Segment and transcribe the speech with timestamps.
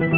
[0.00, 0.12] Bonjour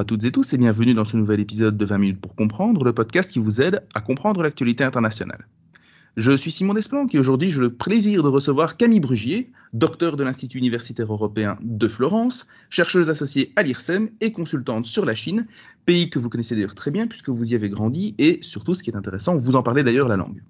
[0.00, 2.82] à toutes et tous et bienvenue dans ce nouvel épisode de 20 minutes pour comprendre,
[2.82, 5.46] le podcast qui vous aide à comprendre l'actualité internationale.
[6.18, 10.24] Je suis Simon Desplanques et aujourd'hui j'ai le plaisir de recevoir Camille Brugier, docteur de
[10.24, 15.46] l'Institut universitaire européen de Florence, chercheuse associée à l'IRSEM et consultante sur la Chine,
[15.84, 18.82] pays que vous connaissez d'ailleurs très bien puisque vous y avez grandi et surtout ce
[18.82, 20.42] qui est intéressant, vous en parlez d'ailleurs la langue.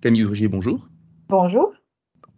[0.00, 0.88] Camille Brugier, bonjour.
[1.28, 1.72] Bonjour.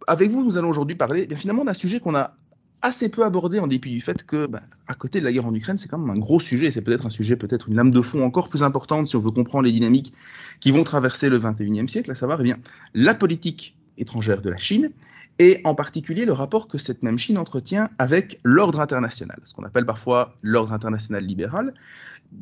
[0.05, 2.35] Avec vous, nous allons aujourd'hui parler bien finalement d'un sujet qu'on a
[2.81, 5.53] assez peu abordé en dépit du fait que, bah, à côté de la guerre en
[5.53, 6.71] Ukraine, c'est quand même un gros sujet.
[6.71, 9.31] C'est peut-être un sujet, peut-être une lame de fond encore plus importante si on veut
[9.31, 10.13] comprendre les dynamiques
[10.59, 12.53] qui vont traverser le 21e siècle, à savoir eh
[12.93, 14.91] la politique étrangère de la Chine
[15.39, 19.63] et en particulier le rapport que cette même Chine entretient avec l'ordre international, ce qu'on
[19.63, 21.73] appelle parfois l'ordre international libéral,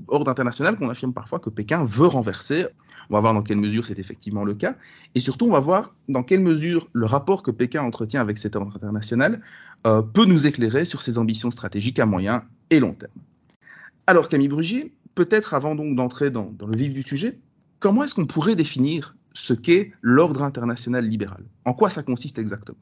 [0.07, 2.65] ordre international qu'on affirme parfois que Pékin veut renverser.
[3.09, 4.75] On va voir dans quelle mesure c'est effectivement le cas.
[5.15, 8.55] Et surtout, on va voir dans quelle mesure le rapport que Pékin entretient avec cet
[8.57, 9.41] ordre international
[9.85, 13.13] euh, peut nous éclairer sur ses ambitions stratégiques à moyen et long terme.
[14.07, 17.39] Alors, Camille Brugier, peut-être avant donc d'entrer dans, dans le vif du sujet,
[17.79, 21.45] comment est-ce qu'on pourrait définir ce qu'est l'ordre international libéral?
[21.63, 22.77] En quoi ça consiste exactement?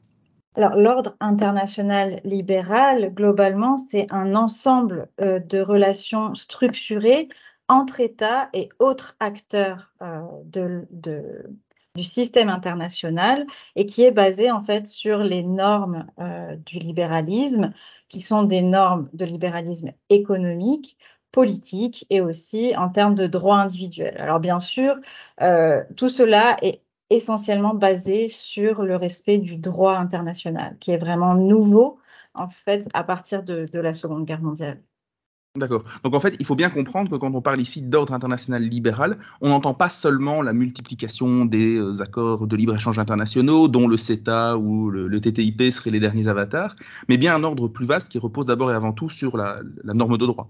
[0.56, 7.28] Alors, l'ordre international libéral, globalement, c'est un ensemble euh, de relations structurées
[7.68, 10.22] entre États et autres acteurs euh,
[11.94, 17.74] du système international et qui est basé en fait sur les normes euh, du libéralisme,
[18.08, 20.96] qui sont des normes de libéralisme économique,
[21.32, 24.16] politique et aussi en termes de droits individuels.
[24.16, 24.96] Alors bien sûr,
[25.96, 31.98] tout cela est essentiellement basé sur le respect du droit international, qui est vraiment nouveau
[32.34, 34.82] en fait à partir de, de la Seconde Guerre mondiale.
[35.56, 35.84] D'accord.
[36.04, 39.18] Donc en fait, il faut bien comprendre que quand on parle ici d'ordre international libéral,
[39.40, 44.58] on n'entend pas seulement la multiplication des euh, accords de libre-échange internationaux, dont le CETA
[44.58, 46.76] ou le, le, TTIP seraient les derniers avatars,
[47.08, 49.94] mais bien un ordre plus vaste qui repose d'abord et avant tout sur la, la
[49.94, 50.48] norme de droit.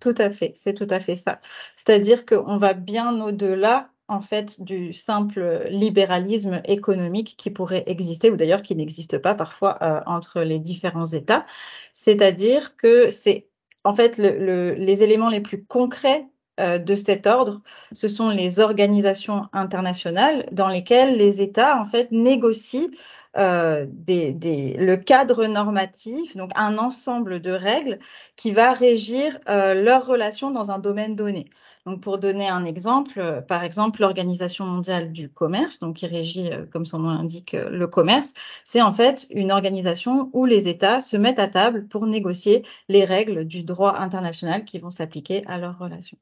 [0.00, 1.40] Tout à fait, c'est tout à fait ça.
[1.76, 8.36] C'est-à-dire qu'on va bien au-delà en fait du simple libéralisme économique qui pourrait exister ou
[8.36, 11.46] d'ailleurs qui n'existe pas parfois euh, entre les différents États.
[11.92, 13.48] C'est-à-dire que c'est
[13.84, 16.26] en fait le, le, les éléments les plus concrets
[16.58, 17.60] euh, de cet ordre,
[17.92, 22.88] ce sont les organisations internationales dans lesquelles les États en fait négocient
[23.36, 27.98] euh, le cadre normatif, donc un ensemble de règles
[28.36, 31.50] qui va régir euh, leurs relations dans un domaine donné.
[31.84, 36.84] Donc, pour donner un exemple, par exemple, l'Organisation mondiale du commerce, donc qui régit, comme
[36.86, 38.34] son nom l'indique, le commerce,
[38.64, 43.04] c'est en fait une organisation où les États se mettent à table pour négocier les
[43.04, 46.18] règles du droit international qui vont s'appliquer à leurs relations.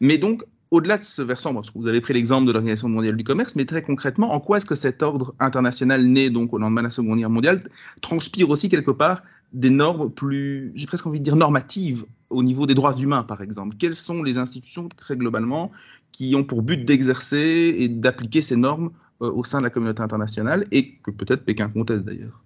[0.00, 3.16] Mais donc, au-delà de ce versant, parce que vous avez pris l'exemple de l'Organisation mondiale
[3.16, 6.58] du commerce, mais très concrètement, en quoi est-ce que cet ordre international né donc au
[6.58, 7.62] lendemain de la Seconde Guerre mondiale
[8.00, 12.66] transpire aussi quelque part des normes plus, j'ai presque envie de dire normatives au niveau
[12.66, 13.76] des droits humains, par exemple?
[13.78, 15.70] Quelles sont les institutions, très globalement,
[16.10, 18.90] qui ont pour but d'exercer et d'appliquer ces normes
[19.22, 22.42] euh, au sein de la communauté internationale et que peut-être Pékin conteste d'ailleurs?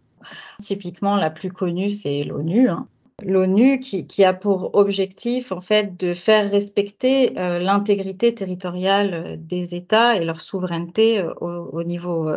[0.60, 2.68] Typiquement, la plus connue, c'est l'ONU.
[2.68, 2.86] Hein
[3.24, 9.74] l'ONU qui, a pour objectif en fait de faire respecter euh, l'intégrité territoriale euh, des
[9.74, 12.30] États et leur souveraineté euh, au, au, niveau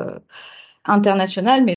[0.85, 1.63] international.
[1.63, 1.75] Mais,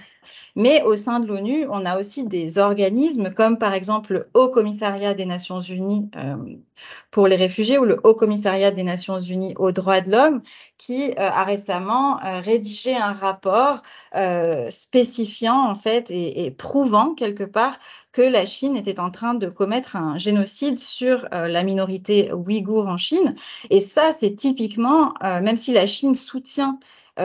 [0.57, 4.49] mais au sein de l'ONU, on a aussi des organismes comme par exemple le Haut
[4.49, 6.35] Commissariat des Nations Unies euh,
[7.11, 10.41] pour les réfugiés ou le Haut Commissariat des Nations Unies aux droits de l'homme
[10.79, 13.83] qui euh, a récemment euh, rédigé un rapport
[14.71, 17.79] spécifiant en fait et, prouvant quelque part
[18.13, 22.97] que la Chine était en train de commettre un génocide sur la minorité ouïghour en
[22.97, 23.35] Chine.
[23.69, 26.79] Et ça, c'est typiquement, même si la Chine soutient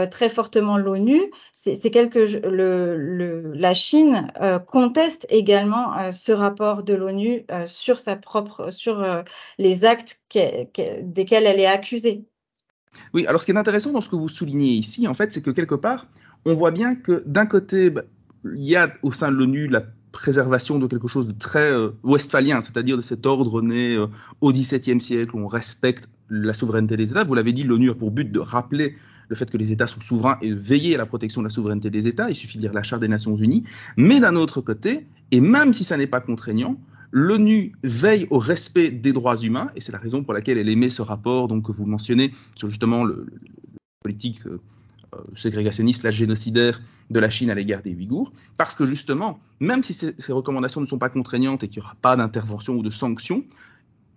[0.09, 1.21] très fortement l'ONU,
[1.63, 8.15] c'est quelque le, la Chine euh, conteste également euh, ce rapport de l'ONU sur sa
[8.15, 9.23] propre sur
[9.57, 10.39] les actes qu
[10.73, 12.25] qu desquels elle est accusée.
[13.13, 15.41] Oui, alors ce qui est intéressant dans ce que vous soulignez ici, en fait, c'est
[15.41, 16.07] que quelque part,
[16.45, 18.03] on voit bien que d'un côté, bah,
[18.45, 21.91] il y a au sein de l'ONU la préservation de quelque chose de très euh,
[22.03, 24.07] westphalien, c'est-à-dire de cet ordre né euh,
[24.41, 27.23] au XVIIe siècle où on respecte la souveraineté des États.
[27.23, 28.95] Vous l'avez dit, l'ONU a pour but de rappeler
[29.31, 31.89] le fait que les États sont souverains et veiller à la protection de la souveraineté
[31.89, 32.29] des États.
[32.29, 33.63] Il suffit de lire la Charte des Nations Unies.
[33.95, 36.75] Mais d'un autre côté, et même si ça n'est pas contraignant,
[37.11, 40.89] l'ONU veille au respect des droits humains, et c'est la raison pour laquelle elle émet
[40.89, 43.39] ce rapport donc, que vous mentionnez sur justement le, le
[44.03, 44.59] politique euh,
[45.13, 49.81] euh, ségrégationniste, la génocidaire de la Chine à l'égard des Ouïghours, parce que justement, même
[49.81, 52.89] si ces, recommandations ne sont pas contraignantes et qu'il n'y aura pas d'intervention ou de
[52.89, 53.45] sanctions,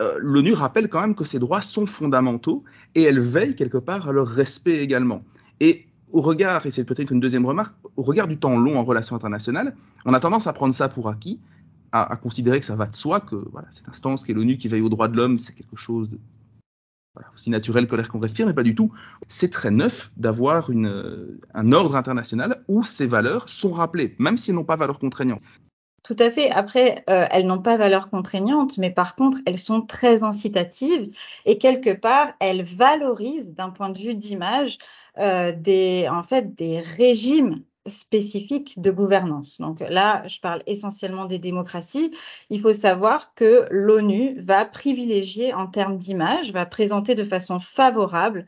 [0.03, 2.65] euh, l'ONU rappelle quand même que ces droits sont fondamentaux
[2.95, 5.23] et elle veille quelque part à leur respect également.
[5.61, 8.85] Et au regard, et c'est peut-être une deuxième remarque, au regard du temps long en
[8.85, 9.75] relations internationales,
[10.05, 11.41] on a tendance à prendre ça pour acquis,
[11.93, 14.67] à, considérer que ça va de soi, que voilà, cette instance qui est l'ONU qui
[14.67, 16.19] veille aux droits de l'homme, c'est quelque chose de
[17.35, 18.93] aussi naturel que l'air qu'on respire, mais pas du tout.
[19.29, 24.57] C'est très neuf d'avoir un ordre international où ces valeurs sont rappelées, même si elles
[24.57, 25.41] n'ont pas valeur contraignante.
[26.05, 26.51] Tout à fait.
[26.51, 31.11] Après, euh, elles n'ont pas valeur contraignante, mais par contre, elles sont très incitatives
[31.47, 34.79] et quelque part, elles valorisent d'un point de vue d'image
[35.19, 39.61] euh, des, en fait, des régimes spécifiques de gouvernance.
[39.61, 42.13] Donc là, je parle essentiellement des démocraties.
[42.51, 48.47] Il faut savoir que l'ONU va privilégier en termes d'image, va présenter de façon favorable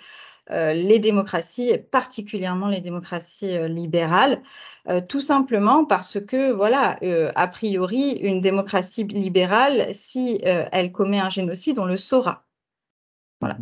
[0.50, 4.42] les démocraties, particulièrement les démocraties euh, libérales,
[4.88, 6.96] euh, tout simplement parce que, voilà,
[7.34, 12.45] a priori, une démocratie libérale, si elle commet un génocide, on le saura.
[13.40, 13.58] Voilà.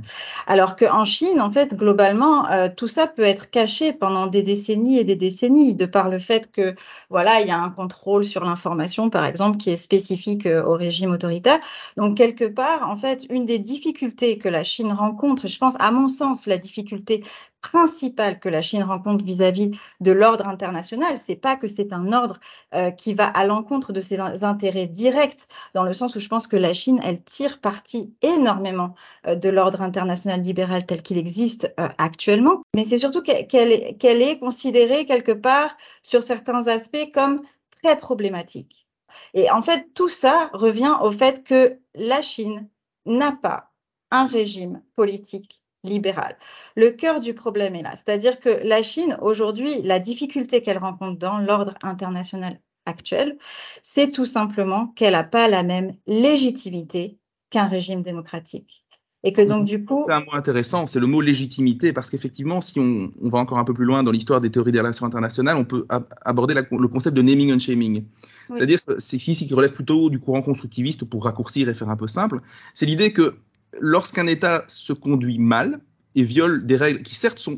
[0.46, 4.98] Alors qu'en Chine, en fait, globalement, euh, tout ça peut être caché pendant des décennies
[5.00, 6.76] et des décennies, de par le fait que,
[7.10, 10.74] voilà, il y a un contrôle sur l'information, par exemple, qui est spécifique euh, au
[10.74, 11.58] régime autoritaire.
[11.96, 15.90] Donc, quelque part, en fait, une des difficultés que la Chine rencontre, je pense, à
[15.90, 17.24] mon sens, la difficulté
[17.64, 19.70] principale que la Chine rencontre vis-à-vis
[20.00, 22.38] de l'ordre international, c'est pas que c'est un ordre
[22.74, 26.46] euh, qui va à l'encontre de ses intérêts directs, dans le sens où je pense
[26.46, 28.94] que la Chine, elle tire parti énormément
[29.26, 34.38] de l'ordre international libéral tel qu'il existe euh, actuellement, mais c'est surtout qu'elle est, est
[34.38, 37.40] considérée quelque part sur certains aspects comme
[37.82, 38.86] très problématique.
[39.32, 42.68] Et en fait, tout ça revient au fait que la Chine
[43.06, 43.72] n'a pas
[44.10, 46.36] un régime politique libéral.
[46.74, 51.18] Le cœur du problème est là, c'est-à-dire que la Chine, aujourd'hui, la difficulté qu'elle rencontre
[51.18, 53.38] dans l'ordre international actuel,
[53.82, 57.18] c'est tout simplement qu'elle n'a pas la même légitimité
[57.50, 58.84] qu'un régime démocratique.
[59.26, 60.02] Et que donc, du coup.
[60.06, 63.64] C'est un mot intéressant, c'est le mot légitimité, parce qu'effectivement, si on, va encore un
[63.64, 65.86] peu plus loin dans l'histoire des théories des relations internationales, on peut
[66.22, 68.04] aborder le concept de naming and shaming.
[68.52, 71.96] C'est-à-dire que c'est ici qui relève plutôt du courant constructiviste pour raccourcir et faire un
[71.96, 72.40] peu simple.
[72.74, 73.36] C'est l'idée que
[73.80, 75.80] lorsqu'un État se conduit mal
[76.14, 77.48] et viole des règles qui certes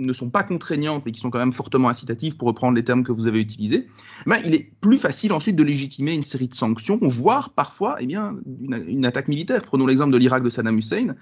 [0.00, 3.04] ne sont pas contraignantes mais qui sont quand même fortement incitatives pour reprendre les termes
[3.04, 3.88] que vous avez utilisés,
[4.26, 7.96] eh ben, il est plus facile ensuite de légitimer une série de sanctions, voire parfois
[8.00, 9.62] eh une, attaque militaire.
[9.62, 11.14] Prenons l'exemple de l'Irak de Saddam Hussein.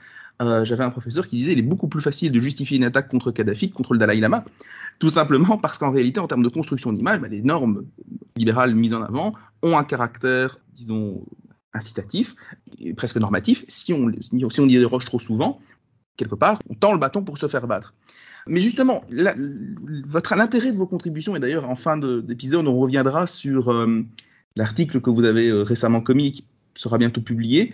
[0.43, 3.09] Euh, j'avais un professeur qui disait il est beaucoup plus facile de justifier une attaque
[3.09, 4.45] contre Kadhafi que contre le Dalai Lama,
[4.99, 7.85] tout simplement parce qu'en réalité, en termes de construction d'image, ben, les normes
[8.37, 11.25] libérales mises en avant ont un caractère, disons,
[11.77, 12.35] incitatif,
[12.97, 13.65] presque normatif.
[13.69, 15.61] Si on, si on y déroge trop souvent,
[16.17, 17.95] quelque part, on tend le bâton pour se faire battre.
[18.47, 24.05] Mais justement, l'intérêt de vos contributions, et d'ailleurs en fin d'épisode, on reviendra sur euh,
[24.55, 27.73] l'article que vous avez euh, récemment commis, qui sera bientôt publié.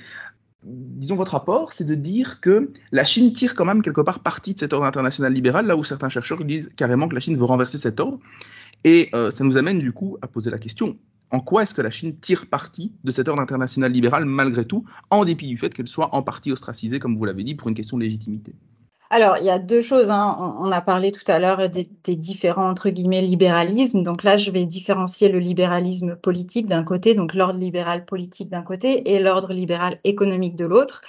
[0.64, 4.54] Disons, votre rapport, c'est de dire que la Chine tire quand même quelque part parti
[4.54, 7.44] de cet ordre international libéral, là où certains chercheurs disent carrément que la Chine veut
[7.44, 8.19] renverser cet ordre.
[8.84, 10.96] Et euh, ça nous amène du coup à poser la question,
[11.32, 14.84] en quoi est-ce que la Chine tire parti de cet ordre international libéral malgré tout,
[15.11, 17.75] en dépit du fait qu'elle soit en partie ostracisée, comme vous l'avez dit, pour une
[17.75, 18.55] question de légitimité
[19.14, 20.08] alors, il y a deux choses.
[20.08, 20.56] Hein.
[20.58, 24.02] On, a parlé tout à l'heure des, différents, entre guillemets, libéralismes.
[24.02, 28.62] Donc là, je vais différencier le libéralisme politique d'un côté, donc l'ordre libéral politique d'un
[28.62, 31.02] côté, et l'ordre libéral économique de l'autre.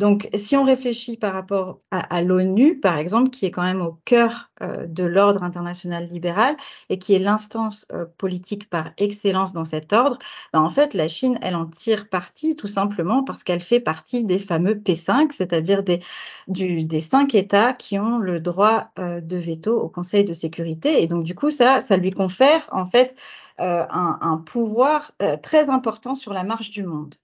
[0.00, 4.00] Donc, si on réfléchit par rapport à, l'ONU, par exemple, qui est quand même au
[4.06, 6.56] cœur euh, de l'ordre international libéral
[6.88, 10.18] et qui est l'instance euh, politique par excellence dans cet ordre,
[10.54, 14.24] ben, en fait, la Chine, elle en tire parti tout simplement parce qu'elle fait partie
[14.24, 16.00] des fameux P5, c'est-à-dire des,
[17.02, 21.02] cinq États qui ont le droit euh, de veto au Conseil de sécurité.
[21.02, 23.14] Et donc, du coup, ça, ça lui confère en fait
[23.58, 27.16] un, un, pouvoir très important sur la marche du monde.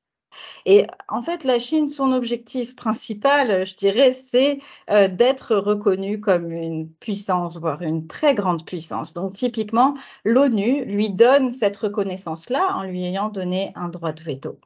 [0.64, 4.58] Et en fait, la Chine, son objectif principal, je dirais, c'est
[4.90, 9.12] euh, d'être reconnue comme une puissance, voire une très grande puissance.
[9.12, 14.58] Donc, typiquement, l'ONU lui donne cette reconnaissance-là en lui ayant donné un droit de veto.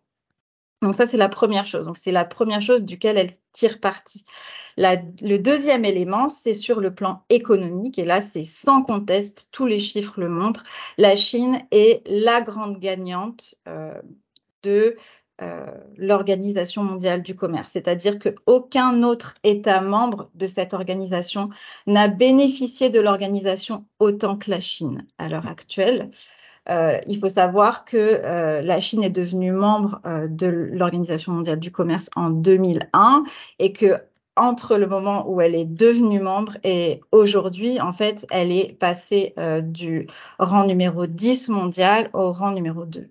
[0.83, 1.85] Donc ça, c'est la première chose.
[1.85, 4.25] Donc c'est la première chose duquel elle tire parti.
[4.79, 7.99] le deuxième élément, c'est sur le plan économique.
[7.99, 10.65] Et là, c'est sans conteste, tous les chiffres le montrent.
[10.97, 14.01] La Chine est la grande gagnante euh,
[14.63, 14.97] de
[15.43, 15.67] euh,
[15.97, 21.49] l'Organisation mondiale du commerce, c'est-à-dire qu'aucun autre État membre de cette organisation
[21.87, 26.11] n'a bénéficié de l'organisation autant que la Chine à l'heure actuelle.
[26.69, 31.73] Euh, il faut savoir que euh, la Chine est devenue membre de l'Organisation mondiale du
[31.73, 33.25] commerce en 2001
[33.59, 33.97] et que
[34.37, 39.35] entre le moment où elle est devenue membre et aujourd'hui, en fait, elle est passée
[39.63, 40.07] du
[40.39, 43.11] rang numéro 10 mondial au rang numéro 2.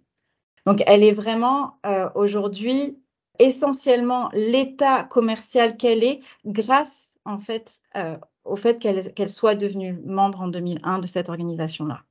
[0.69, 2.99] Donc, elle est vraiment euh, aujourd'hui
[3.39, 10.41] essentiellement l'état commercial qu'elle est grâce, en fait, euh, au fait qu'elle soit devenue membre
[10.41, 12.03] en 2001 de cette organisation-là.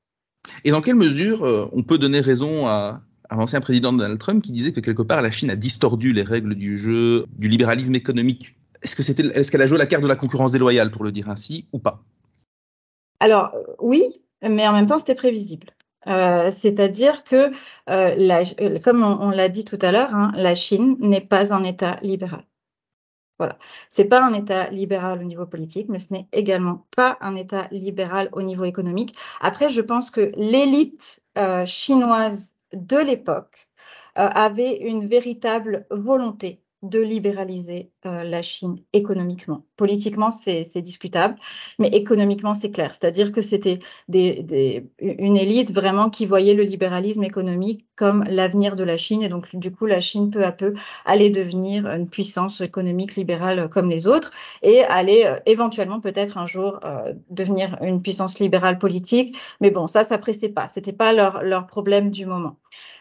[0.65, 4.43] Et dans quelle mesure euh, on peut donner raison à, à l'ancien président Donald Trump
[4.43, 7.95] qui disait que quelque part la Chine a distordu les règles du jeu du libéralisme
[7.95, 8.57] économique?
[8.83, 11.13] Est-ce que c'était, est-ce qu'elle a joué la carte de la concurrence déloyale pour le
[11.13, 12.03] dire ainsi ou pas?
[13.21, 14.03] Alors oui,
[14.43, 15.69] mais en même temps c'était prévisible.
[16.07, 17.51] Euh, c'est-à-dire que,
[17.91, 18.45] euh, la,
[18.81, 22.45] comme on, l'a dit tout à l'heure, hein, la Chine n'est pas un État libéral.
[23.39, 23.57] Voilà.
[23.89, 27.69] C'est pas un État libéral au niveau politique, mais ce n'est également pas un État
[27.71, 29.17] libéral au niveau économique.
[29.41, 33.69] Après, je pense que l'élite euh, chinoise de l'époque
[34.19, 39.65] euh, avait une véritable volonté de libéraliser euh, la Chine économiquement.
[39.77, 41.37] Politiquement, c'est discutable,
[41.79, 42.95] mais économiquement, c'est clair.
[42.95, 48.77] C'est-à-dire que c'était des, des, une élite vraiment qui voyait le libéralisme économique comme l'avenir
[48.77, 49.23] de la Chine.
[49.23, 53.69] Et donc, du coup, la Chine, peu à peu, allait devenir une puissance économique libérale
[53.69, 54.31] comme les autres
[54.63, 59.37] et allait euh, éventuellement, peut-être un jour, euh, devenir une puissance libérale politique.
[59.61, 60.69] Mais bon, ça, ça pressait pas.
[60.69, 62.57] C'était pas leur, leur problème du moment.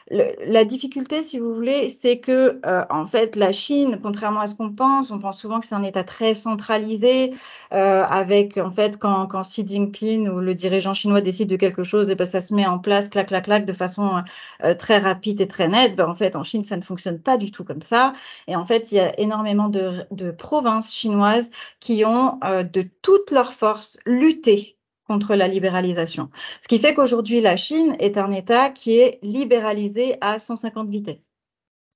[0.09, 4.55] La difficulté, si vous voulez, c'est que euh, en fait la Chine, contrairement à ce
[4.55, 7.31] qu'on pense, on pense souvent que c'est un État très centralisé,
[7.73, 11.83] euh, avec en fait quand, quand Xi Jinping ou le dirigeant chinois décide de quelque
[11.83, 14.23] chose, et ben ça se met en place, clac clac clac, de façon
[14.63, 15.97] euh, très rapide et très nette.
[15.97, 18.13] Ben, en fait, en Chine, ça ne fonctionne pas du tout comme ça.
[18.47, 22.85] Et en fait, il y a énormément de, de provinces chinoises qui ont euh, de
[23.01, 24.76] toutes leurs forces lutté
[25.07, 26.29] contre la libéralisation.
[26.61, 31.29] Ce qui fait qu'aujourd'hui, la Chine est un État qui est libéralisé à 150 vitesses.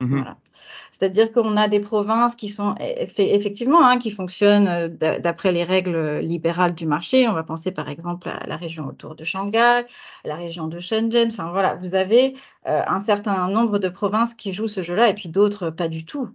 [0.01, 0.15] Mmh.
[0.15, 0.37] Voilà.
[0.91, 6.19] C'est-à-dire qu'on a des provinces qui sont effectivement hein, qui fonctionnent euh, d'après les règles
[6.19, 7.27] libérales du marché.
[7.27, 9.83] On va penser par exemple à la région autour de Shanghai, à
[10.25, 11.29] la région de Shenzhen.
[11.29, 12.35] Enfin voilà, vous avez
[12.67, 16.03] euh, un certain nombre de provinces qui jouent ce jeu-là et puis d'autres pas du
[16.03, 16.29] tout.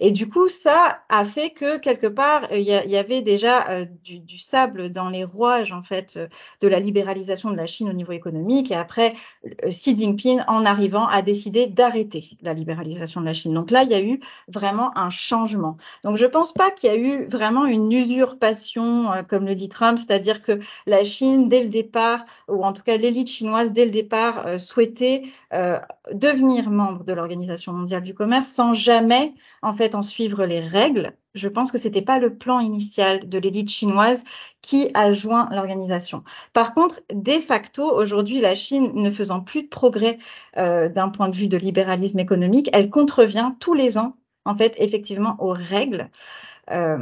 [0.00, 4.38] Et du coup, ça a fait que quelque part, il y, avait déjà euh, du,
[4.38, 6.28] sable dans les rouages en fait euh,
[6.60, 8.70] de la libéralisation de la Chine au niveau économique.
[8.70, 9.14] Et après,
[9.46, 13.54] euh, Xi Jinping, en arrivant, a décidé d'arrêter la libéralisation de la Chine.
[13.54, 15.76] Donc là, il y a eu vraiment un changement.
[16.02, 19.68] Donc je pense pas qu'il y a eu vraiment une usurpation, euh, comme le dit
[19.68, 23.84] Trump, c'est-à-dire que la Chine, dès le départ, ou en tout cas l'élite chinoise, dès
[23.84, 25.22] le départ, euh, souhaitait
[26.12, 31.16] devenir membre de l'Organisation mondiale du commerce sans jamais en fait en suivre les règles.
[31.34, 34.22] Je pense que c'était pas le plan initial de l'élite chinoise
[34.62, 36.22] qui a joint l'organisation.
[36.52, 40.18] Par contre, de facto, aujourd'hui, la Chine ne faisant plus de progrès
[40.56, 44.74] euh, d'un point de vue de libéralisme économique, elle contrevient tous les ans, en fait,
[44.78, 46.08] effectivement, aux règles.
[46.70, 46.98] Euh,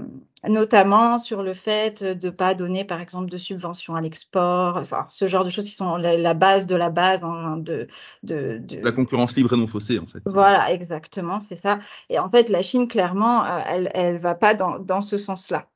[0.48, 5.06] notamment sur le fait de ne pas donner, par exemple, de subventions à l'export, enfin,
[5.08, 7.86] ce genre de choses qui sont la, la base de la base hein, de,
[8.24, 10.18] de, de, La concurrence libre et non faussée, en fait.
[10.26, 11.78] Voilà, exactement, c'est ça.
[12.10, 13.60] Et en fait, la Chine, clairement, euh,
[13.94, 15.68] elle ne va pas dans, dans ce sens-là.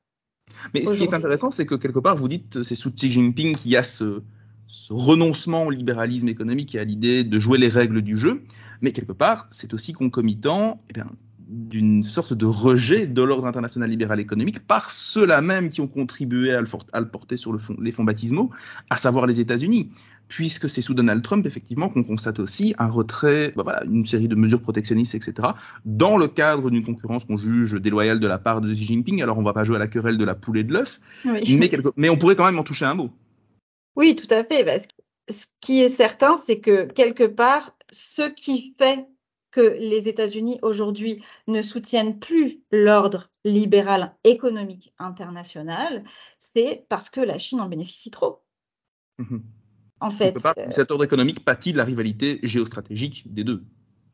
[0.73, 3.55] Mais ce qui est intéressant, c'est que quelque part, vous dites, c'est sous Xi Jinping
[3.55, 4.21] qu'il y a ce,
[4.67, 8.43] ce renoncement au libéralisme économique et à l'idée de jouer les règles du jeu,
[8.81, 11.07] mais quelque part, c'est aussi concomitant eh bien,
[11.47, 16.53] d'une sorte de rejet de l'ordre international libéral économique par ceux-là même qui ont contribué
[16.53, 18.49] à le, à le porter sur le fond, les fonds baptismaux,
[18.89, 19.89] à savoir les États-Unis,
[20.27, 24.27] puisque c'est sous Donald Trump effectivement qu'on constate aussi un retrait, bah voilà, une série
[24.27, 25.49] de mesures protectionnistes, etc.,
[25.85, 29.21] dans le cadre d'une concurrence qu'on juge déloyale de la part de Xi Jinping.
[29.21, 31.55] Alors on va pas jouer à la querelle de la poule et de l'œuf, oui.
[31.57, 31.89] mais, quelque...
[31.95, 33.11] mais on pourrait quand même en toucher un mot.
[33.95, 34.65] Oui, tout à fait.
[34.65, 34.93] Parce que
[35.29, 39.05] ce qui est certain, c'est que quelque part, ce qui fait
[39.57, 46.03] que les États-Unis aujourd'hui ne soutiennent plus l'ordre libéral économique international,
[46.37, 48.43] c'est parce que la Chine en bénéficie trop.
[49.17, 49.37] Mmh.
[49.99, 53.63] En fait, pas, euh, cet ordre économique pâtit de la rivalité géostratégique des deux.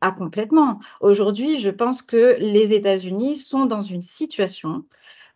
[0.00, 0.80] Ah, complètement.
[1.02, 4.86] Aujourd'hui, je pense que les États-Unis sont dans une situation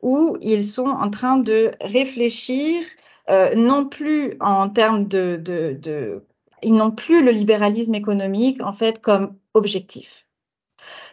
[0.00, 2.82] où ils sont en train de réfléchir
[3.28, 6.24] euh, non plus en termes de, de, de
[6.62, 10.26] ils n'ont plus le libéralisme économique en fait comme objectif.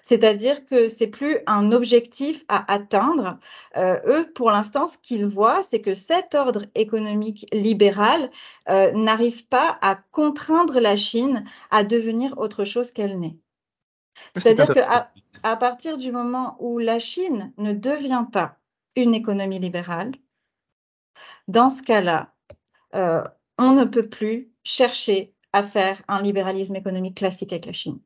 [0.01, 3.39] C'est-à-dire que c'est plus un objectif à atteindre.
[3.75, 8.29] Euh, eux, pour l'instant, ce qu'ils voient, c'est que cet ordre économique libéral
[8.69, 13.37] euh, n'arrive pas à contraindre la Chine à devenir autre chose qu'elle n'est.
[14.35, 15.11] C'est-à-dire qu'à
[15.43, 18.57] à partir du moment où la Chine ne devient pas
[18.95, 20.13] une économie libérale,
[21.47, 22.33] dans ce cas-là,
[22.95, 23.23] euh,
[23.57, 27.99] on ne peut plus chercher à faire un libéralisme économique classique avec la Chine.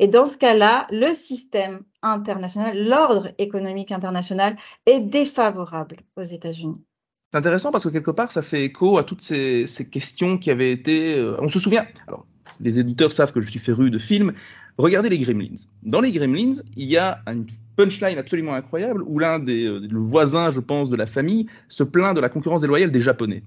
[0.00, 4.56] Et dans ce cas-là, le système international, l'ordre économique international
[4.86, 6.82] est défavorable aux États-Unis.
[7.30, 10.72] C'est intéressant parce que quelque part, ça fait écho à toutes ces, questions qui avaient
[10.72, 11.14] été.
[11.14, 11.86] Euh, on se souvient.
[12.08, 12.26] Alors,
[12.58, 14.32] les éditeurs savent que je suis féru de films.
[14.78, 15.62] Regardez les Gremlins.
[15.84, 17.46] Dans les Gremlins, il y a une
[17.76, 21.84] punchline absolument incroyable où l'un des euh, le voisin, je pense, de la famille se
[21.84, 23.44] plaint de la concurrence déloyale des Japonais.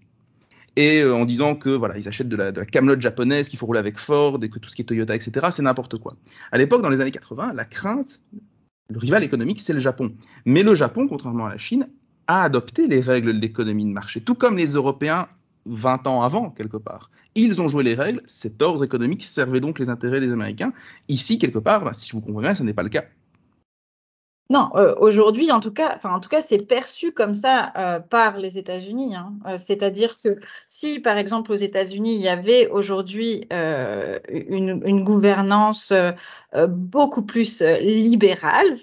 [0.76, 3.66] Et euh, en disant que voilà, ils achètent de la, de camelote japonaise, qu'il faut
[3.66, 6.16] rouler avec Ford et que tout ce qui est Toyota, etc., c'est n'importe quoi.
[6.52, 8.20] À l'époque, dans les années 80, la crainte,
[8.90, 10.14] le rival économique, c'est le Japon.
[10.46, 11.88] Mais le Japon, contrairement à la Chine,
[12.28, 15.28] a adopté les règles de l'économie de marché, tout comme les Européens
[15.66, 17.10] 20 ans avant, quelque part.
[17.36, 20.74] Ils ont joué les règles, cet ordre économique servait donc les intérêts des Américains.
[21.08, 23.06] Ici, quelque part, bah, si je vous comprends bien, ce n'est pas le cas.
[24.52, 28.00] Non, euh, aujourd'hui, en tout cas, enfin, en tout cas, c'est perçu comme ça euh,
[28.00, 29.16] par les États-Unis.
[29.16, 29.34] Hein.
[29.48, 33.48] Euh, c'est-à-dire que si, par exemple, aux États-Unis, il y avait aujourd'hui
[34.30, 35.92] une, gouvernance
[36.68, 38.78] beaucoup plus libérale,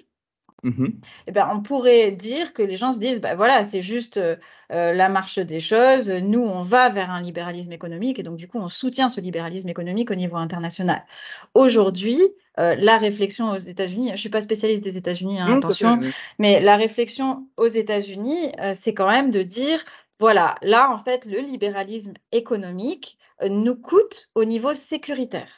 [0.63, 0.87] Mmh
[1.27, 4.37] eh ben, on pourrait dire que les gens se disent, bah voilà, c'est juste euh,
[4.69, 6.09] la marche des choses.
[6.09, 9.67] Nous, on va vers un libéralisme économique et donc du coup, on soutient ce libéralisme
[9.69, 11.05] économique au niveau international.
[11.53, 12.19] Aujourd'hui,
[12.59, 15.99] euh, la réflexion aux États-Unis, je suis pas spécialiste des États-Unis, hein, attention,
[16.37, 19.83] mais la réflexion aux États-Unis, euh, c'est quand même de dire,
[20.19, 25.49] voilà, là, en fait, le libéralisme économique euh, nous coûte au niveau sécuritaire.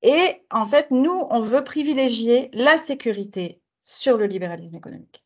[0.00, 5.24] Et en fait, nous, on veut privilégier la sécurité sur le libéralisme économique.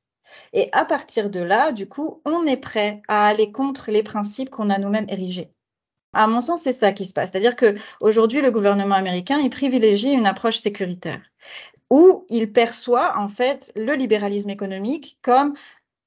[0.53, 4.51] Et à partir de là, du coup, on est prêt à aller contre les principes
[4.51, 5.51] qu'on a nous-mêmes érigés.
[6.13, 7.33] À mon sens, c'est ça qui se passe.
[7.33, 11.21] C'est-à-dire que aujourd'hui, le gouvernement américain, il privilégie une approche sécuritaire
[11.91, 15.55] où il perçoit en fait le libéralisme économique comme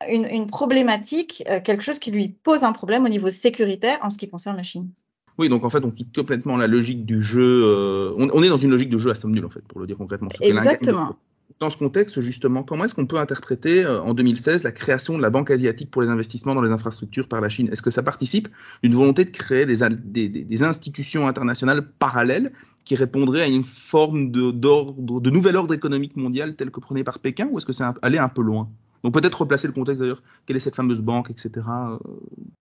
[0.10, 4.10] une, une problématique, euh, quelque chose qui lui pose un problème au niveau sécuritaire en
[4.10, 4.90] ce qui concerne la Chine.
[5.38, 7.64] Oui, donc en fait, on quitte complètement la logique du jeu.
[7.66, 9.80] Euh, on, on, est dans une logique de jeu à somme nulle, en fait, pour
[9.80, 10.30] le dire concrètement.
[10.40, 11.18] Exactement
[11.64, 15.22] dans ce contexte, justement, comment est-ce qu'on peut interpréter euh, en 2016 la création de
[15.22, 17.70] la Banque asiatique pour les investissements dans les infrastructures par la Chine?
[17.72, 18.50] Est-ce que ça participe
[18.84, 22.52] d'une volonté de créer des, institutions internationales parallèles
[22.84, 27.48] qui répondraient à une forme de, nouvel ordre économique mondial tel que prôné par Pékin
[27.52, 28.70] ou est-ce que c'est aller un peu loin?
[29.04, 30.24] Donc peut-être replacer le contexte d'ailleurs.
[30.46, 31.52] Quelle est cette fameuse banque, etc.
[31.58, 31.98] Euh,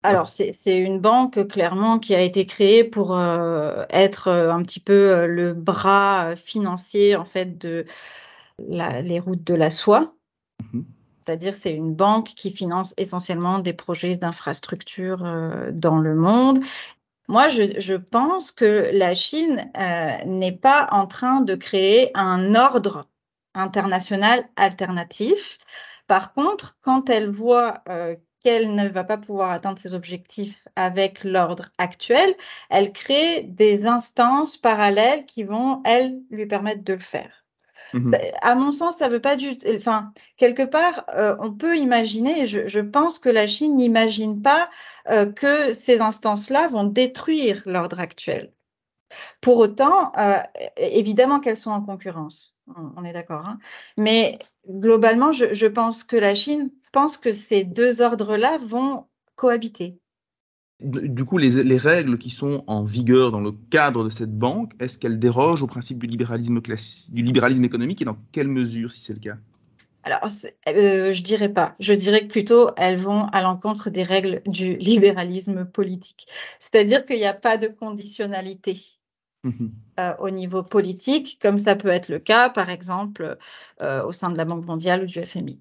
[0.03, 5.27] Alors c'est une banque clairement qui a été créée pour euh, être un petit peu
[5.27, 7.85] le bras financier en fait de
[8.69, 10.15] les routes de la soie.
[10.73, 10.85] Mhm.
[11.25, 16.61] C'est-à-dire c'est une banque qui finance essentiellement des projets d'infrastructure euh, dans le monde.
[17.29, 22.57] Moi, je, je, pense que la Chine euh, n'est pas en train de créer un
[22.57, 23.07] ordre
[23.55, 25.59] international alternatif.
[26.09, 31.25] Par contre, quand elle voit euh, qu'elle ne va pas pouvoir atteindre ses objectifs avec
[31.25, 32.35] l'ordre actuel,
[32.71, 37.40] elle crée des instances parallèles qui vont, elles, lui permettre de le faire.
[37.95, 42.47] Mmh à mon sens, ça veut pas du Enfin, quelque part, euh, on peut imaginer,
[42.47, 44.71] je, pense que la Chine n'imagine pas
[45.09, 48.53] euh, que ces instances-là vont détruire l'ordre actuel.
[49.41, 50.39] Pour autant, euh,
[50.77, 52.55] évidemment qu'elles sont en concurrence,
[52.97, 53.47] on, est d'accord.
[53.47, 53.59] Hein
[53.97, 59.99] Mais globalement, je pense que la Chine pense que ces deux ordres-là vont cohabiter
[60.83, 64.73] du coup, les, les, règles qui sont en vigueur dans le cadre de cette banque,
[64.81, 69.01] est-ce qu'elles dérogent au principe du libéralisme, du libéralisme économique et dans quelle mesure, si
[69.03, 69.37] c'est le cas?
[70.03, 70.25] Alors,
[70.69, 71.77] euh, je dirais pas.
[71.79, 76.27] Je dirais que plutôt elles vont à l'encontre des règles du libéralisme politique.
[76.59, 78.81] C'est-à-dire qu'il n'y a pas de conditionnalité
[79.43, 83.37] mmh euh, au niveau politique, comme ça peut être le cas, par exemple,
[83.83, 85.61] euh, au sein de la Banque mondiale ou du FMI.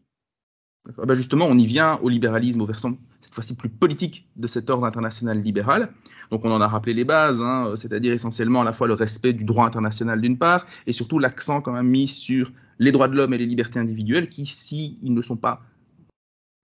[0.97, 2.97] Ben justement, on y vient au libéralisme, au versant
[3.29, 5.89] cette fois-ci plus politique de cet ordre international libéral.
[6.31, 9.33] Donc on en a rappelé les bases, hein, c'est-à-dire essentiellement à la fois le respect
[9.33, 13.15] du droit international d'une part, et surtout l'accent quand même mis sur les droits de
[13.15, 15.61] l'homme et les libertés individuelles qui, s'ils ils ne sont pas,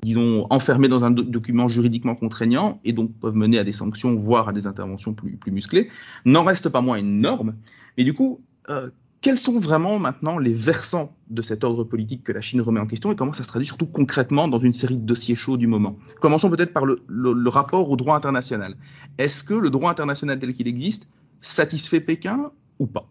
[0.01, 4.49] disons, enfermés dans un document juridiquement contraignant et donc peuvent mener à des sanctions, voire
[4.49, 5.89] à des interventions plus, musclées,
[6.25, 7.55] n'en reste pas moins une norme.
[7.97, 8.89] Et du coup, euh,
[9.25, 12.85] quels sont vraiment maintenant les versants de cet ordre politique que la Chine remet en
[12.85, 15.65] question et comment ça se traduit surtout concrètement dans une série de dossiers chauds du
[15.65, 15.95] moment?
[16.21, 18.75] Commençons peut-être par le, rapport au droit international.
[19.17, 21.09] Est-ce que le droit international tel qu'il existe
[21.41, 23.09] satisfait Pékin ou pas?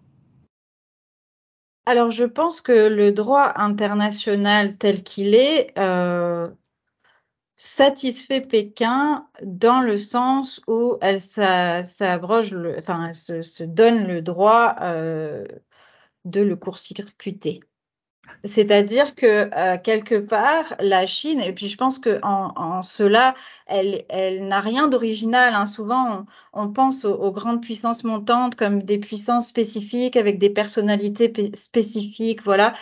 [1.85, 6.49] Alors je pense que le droit international tel qu'il est euh,
[7.57, 15.45] satisfait Pékin dans le sens où elle s'abroge, enfin se, donne le droit euh,
[16.25, 17.61] de le court-circuiter.
[18.45, 23.35] C'est-à-dire que euh, quelque part, la Chine, et puis je pense que en, en cela,
[23.67, 25.55] elle, elle n'a rien d'original.
[25.55, 25.67] Hein.
[25.67, 30.51] Souvent, on, on pense aux, aux, grandes puissances montantes comme des puissances spécifiques avec des
[30.51, 32.75] personnalités spécifiques, voilà.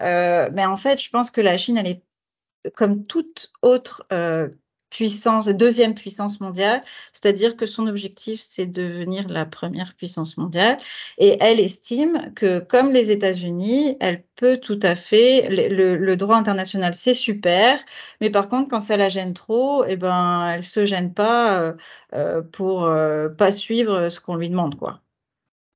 [0.00, 2.02] Euh, mais en fait, je pense que la Chine, elle est
[2.76, 4.48] comme toute autre euh,
[4.90, 10.78] puissance, deuxième puissance mondiale, c'est-à-dire que son objectif, c'est de devenir la première puissance mondiale.
[11.18, 16.36] Et elle estime que, comme les États-Unis, elle peut tout à fait, le, le droit
[16.36, 17.78] international, c'est super,
[18.20, 21.72] mais par contre, quand ça la gêne trop, eh ben, elle se gêne pas euh,
[22.14, 25.00] euh pour euh, pas suivre ce qu'on lui demande, quoi.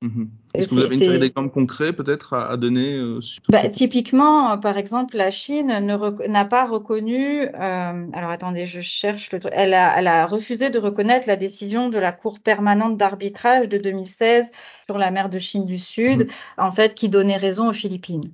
[0.04, 3.66] Mmh Est-ce que vous avez une série d'exemples concrets peut-être à, à, donner euh, bah,
[3.68, 7.40] Typiquement, euh, par exemple, la Chine n'a pas reconnu.
[7.40, 9.54] Euh, alors attendez, je cherche le truc.
[9.56, 13.78] Elle a, elle a, refusé de reconnaître la décision de la Cour permanente d'arbitrage de
[13.78, 14.52] 2016
[14.84, 16.28] sur la mer de Chine du Sud, mmh.
[16.58, 18.30] en fait, qui donnait raison aux Philippines.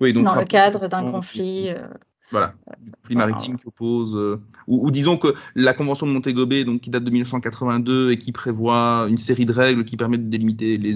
[0.00, 1.70] Oui, donc dans le cadre d'un conflit.
[1.70, 1.88] Euh,
[2.30, 6.46] voilà, du conflit maritime qui oppose, euh, ou, ou, disons que la convention de Montego
[6.46, 10.26] Bay, donc qui date de 1982 et qui prévoit une série de règles qui permettent
[10.26, 10.92] de délimiter les,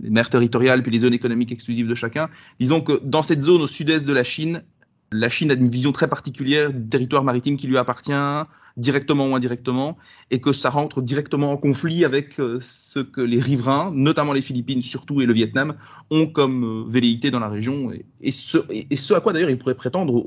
[0.00, 2.28] les mers territoriales puis les zones économiques exclusives de chacun.
[2.60, 4.62] Disons que dans cette zone au sud-est de la Chine,
[5.12, 8.12] la Chine a une vision très particulière du territoire maritime qui lui appartient,
[8.76, 9.96] directement ou indirectement,
[10.30, 14.42] et que ça rentre directement en conflit avec euh, ce que les riverains, notamment les
[14.42, 15.76] Philippines surtout et le Vietnam,
[16.10, 19.50] ont comme euh, velléité dans la région, et, et, ce, et, ce, à quoi d'ailleurs
[19.50, 20.26] ils pourraient prétendre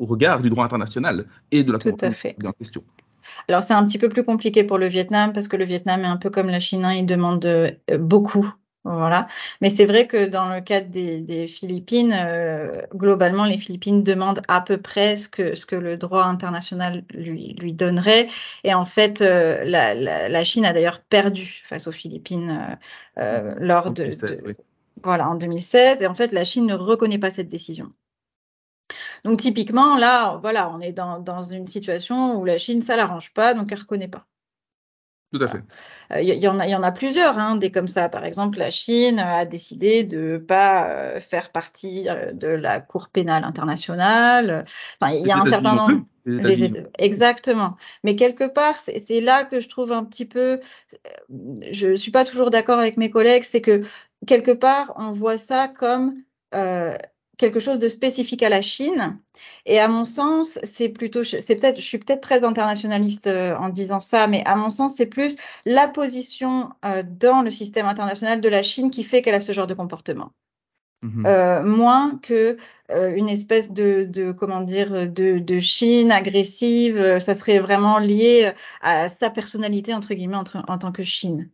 [0.00, 2.34] au, regard du droit international et de la Tout à fait.
[2.44, 2.82] en question.
[3.48, 6.08] Alors c'est un petit peu plus compliqué pour le Vietnam parce que le Vietnam est
[6.08, 9.26] un peu comme la Chine, hein, il demande euh, beaucoup voilà.
[9.60, 14.40] Mais c'est vrai que dans le cadre des, des Philippines, euh, globalement, les Philippines demandent
[14.48, 18.28] à peu près ce que, ce que le droit international lui, lui donnerait.
[18.64, 22.78] Et en fait, euh, la, la, la, Chine a d'ailleurs perdu face aux Philippines
[23.18, 24.54] euh lors de, 2016, de oui.
[25.02, 26.02] voilà en 2016.
[26.02, 27.92] Et en fait, la Chine ne reconnaît pas cette décision.
[29.24, 33.32] Donc typiquement, là, voilà, on est dans, dans une situation où la Chine, ça l'arrange
[33.32, 34.26] pas, donc elle reconnaît pas.
[35.32, 35.62] Tout à fait.
[36.10, 38.08] Il euh, y, y, en a, il y en a plusieurs, hein, des comme ça.
[38.08, 43.08] Par exemple, la Chine a décidé de pas euh, faire partie euh, de la Cour
[43.10, 44.64] pénale internationale.
[45.00, 46.04] Enfin, il y a un certain nombre.
[46.26, 47.76] Les Exactement.
[48.02, 50.60] Mais quelque part, c'est là que je trouve un petit peu.
[51.70, 53.82] Je suis pas toujours d'accord avec mes collègues, c'est que
[54.26, 56.16] quelque part, on voit ça comme
[56.54, 56.96] euh,
[57.40, 59.18] quelque chose de spécifique à la Chine.
[59.64, 63.70] Et à mon sens, c'est plutôt, c'est peut-être, je suis peut-être très internationaliste euh, en
[63.70, 68.40] disant ça, mais à mon sens, c'est plus la position euh, dans le système international
[68.42, 70.32] de la Chine qui fait qu'elle a ce genre de comportement.
[71.02, 71.24] Mmh.
[71.24, 72.58] Euh, moins que
[72.90, 78.52] euh, une espèce de, de comment dire de, de, Chine agressive, ça serait vraiment lié
[78.82, 81.48] à sa personnalité entre guillemets entre, en tant que Chine.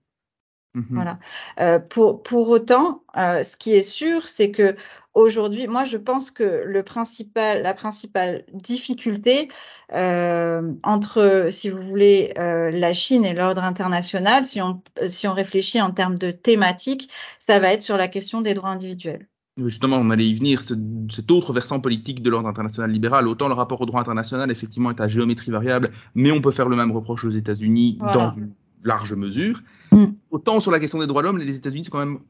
[0.76, 0.82] Mmh.
[0.90, 1.18] Voilà.
[1.58, 4.76] Euh, pour, pour autant, euh, ce qui est sûr, c'est que
[5.14, 9.48] aujourd'hui, moi, je pense que le principal, la principale difficulté
[9.94, 15.80] euh, entre, si vous voulez, la Chine et l'ordre international, si on, si on réfléchit
[15.80, 19.28] en termes de thématique, ça va être sur la question des droits individuels.
[19.56, 20.74] Justement, on allait y venir, ce,
[21.10, 23.26] cet autre versant politique de l'ordre international libéral.
[23.26, 26.68] Autant le rapport au droit international, effectivement, est à géométrie variable, mais on peut faire
[26.68, 28.12] le même reproche aux États-Unis voilà.
[28.12, 28.52] dans une
[28.86, 29.60] large mesure.
[29.90, 30.06] Mm.
[30.30, 32.20] Autant sur la question des droits de l'homme, les États-Unis sont quand même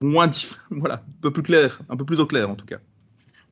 [0.00, 0.30] moins,
[0.70, 2.78] voilà, un peu plus clair, un peu plus au clair en tout cas.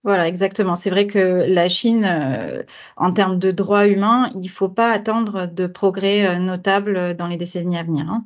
[0.05, 0.77] Voilà, exactement.
[0.77, 2.63] C'est vrai que la Chine, euh,
[2.97, 7.27] en termes de droits humains, il ne faut pas attendre de progrès euh, notables dans
[7.27, 8.09] les décennies à venir.
[8.09, 8.25] Hein.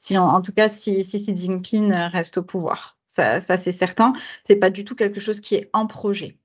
[0.00, 3.72] Si, en, en, tout cas, si, si Xi Jinping reste au pouvoir, ça, ça c'est
[3.72, 4.12] certain.
[4.44, 6.36] C'est pas du tout quelque chose qui est en projet.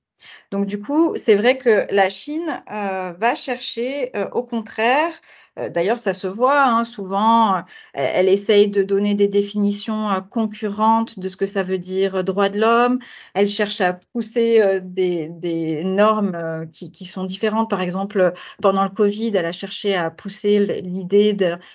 [0.50, 5.12] Donc du coup, c'est vrai que la Chine euh, va chercher, euh, au contraire,
[5.58, 7.62] euh, d'ailleurs ça se voit hein, souvent, euh,
[7.94, 12.48] elle, essaye de donner des définitions euh, concurrentes de ce que ça veut dire droit
[12.48, 12.98] de l'homme,
[13.34, 17.70] elle cherche à pousser des, des, normes qui, qui, sont différentes.
[17.70, 21.34] Par exemple, pendant le Covid, elle a cherché à pousser l'idée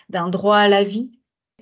[0.09, 1.14] d'un droit à la vie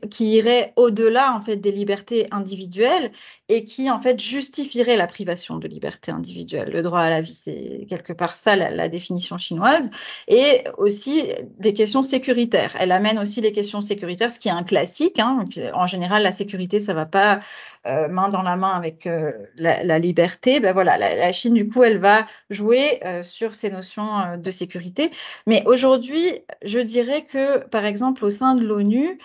[0.10, 3.12] qui irait au-delà en fait des libertés individuelles
[3.50, 6.70] et qui en fait justifierait la privation de liberté individuelle.
[6.72, 9.90] Le droit à la vie, c'est quelque part ça la, définition chinoise
[10.28, 11.24] et aussi
[11.60, 12.76] des questions sécuritaires.
[12.80, 15.20] Elle amène aussi les questions sécuritaires, ce qui est un classique.
[15.20, 15.46] Hein.
[15.74, 17.40] En général, la sécurité, ça va pas
[17.86, 20.60] euh, main dans la main avec euh, la, liberté.
[20.60, 25.12] Ben voilà, la, Chine du coup, elle va jouer euh, sur ces notions de sécurité.
[25.48, 29.18] Mais aujourd'hui, je dirais que par exemple au sein de l'ONU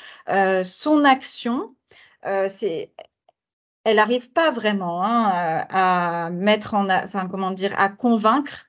[0.69, 1.75] son action,
[2.27, 2.93] euh, c'est
[3.85, 8.67] elle n'arrive pas vraiment hein, à mettre en, enfin comment dire, à convaincre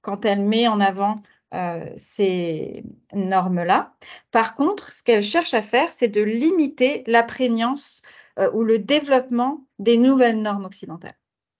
[0.00, 1.22] quand elle met en avant
[1.54, 3.94] euh, ces normes-là.
[4.30, 8.02] Par contre, ce qu'elle cherche à faire, c'est de limiter la prégnance
[8.38, 11.18] euh, ou le développement des nouvelles normes occidentales.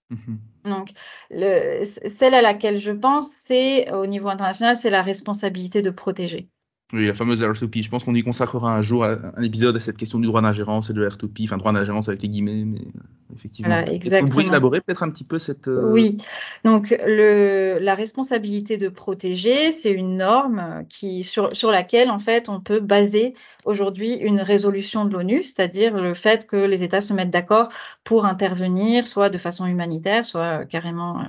[0.09, 0.39] Mhm.
[0.65, 0.91] Donc,
[1.29, 6.49] le, celle à laquelle je pense, c'est au niveau international, c'est la responsabilité de protéger.
[6.93, 7.83] Oui, la fameuse R2P.
[7.83, 10.89] Je pense qu'on y consacrera un jour un épisode à cette question du droit d'ingérence
[10.89, 13.73] et de R2P, enfin droit d'ingérence avec les guillemets, mais euh, effectivement.
[13.73, 15.69] Voilà, Est-ce que vous pouvez élaborer peut-être un petit peu cette.
[15.69, 16.17] Euh, oui,
[16.65, 22.49] donc le, la responsabilité de protéger, c'est une norme qui, sur, sur laquelle en fait
[22.49, 27.13] on peut baser aujourd'hui une résolution de l'ONU, c'est-à-dire le fait que les États se
[27.13, 27.69] mettent d'accord
[28.03, 31.23] pour intervenir, soit de façon humanitaire, soit carrément euh,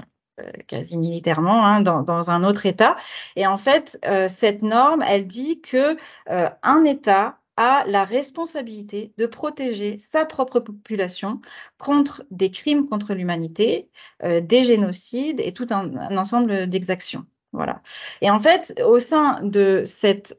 [0.66, 2.96] quasi militairement hein, dans, un autre État.
[3.37, 5.96] Et en fait, euh, cette norme, elle dit que
[6.31, 11.40] euh, un État a la responsabilité de protéger sa propre population
[11.78, 13.90] contre des crimes contre l'humanité,
[14.22, 17.26] des génocides et tout un, ensemble d'exactions.
[17.52, 17.83] Voilà.
[18.22, 20.35] Et en fait, au sein de cette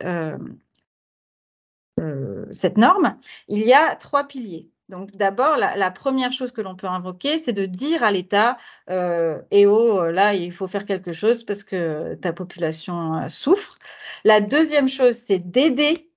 [2.77, 4.72] norme, il y a trois piliers.
[4.93, 8.59] Donc d'abord, la, première chose que l'on peut invoquer, c'est de dire à l'État,
[8.91, 13.79] euh, eh oh, là, il faut faire quelque chose parce que ta population euh, souffre.
[14.23, 16.11] La deuxième chose, c'est d'aider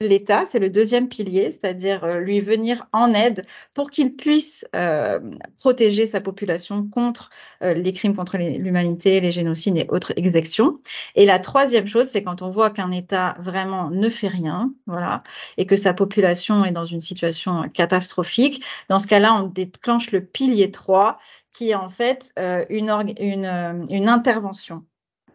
[0.00, 5.20] l'État, c'est le deuxième pilier, c'est-à-dire euh, lui venir en aide pour qu'il puisse euh,
[5.58, 7.28] protéger sa population contre
[7.62, 10.80] euh, les crimes contre l'humanité, les génocides et autres exactions.
[11.16, 15.22] Et la troisième chose, c'est quand on voit qu'un État vraiment ne fait rien, voilà,
[15.58, 18.64] et que sa population est dans une situation catastrophique.
[18.88, 21.18] Dans ce cas-là, on déclenche le pilier 3,
[21.52, 24.84] qui est en fait une, une, une, intervention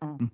[0.02, 0.26] mmh